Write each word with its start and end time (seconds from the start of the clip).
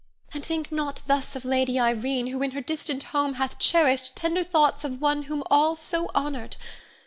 And 0.33 0.43
think 0.43 0.71
not 0.71 1.03
thus 1.05 1.35
of 1.35 1.45
Lady 1.45 1.79
Irene, 1.79 2.25
who 2.25 2.41
in 2.41 2.49
her 2.57 2.59
distant 2.61 3.03
home 3.13 3.35
hath 3.35 3.59
cherished 3.59 4.15
tender 4.15 4.43
thoughts 4.43 4.83
of 4.83 4.99
one 4.99 5.21
whom 5.29 5.43
all 5.51 5.75
so 5.75 6.09
honored. 6.15 6.55